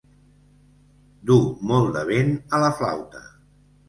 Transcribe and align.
Dur 1.31 1.37
molt 1.71 1.91
de 1.97 2.03
vent 2.07 2.31
a 2.59 2.63
la 2.65 2.71
flauta. 2.81 3.23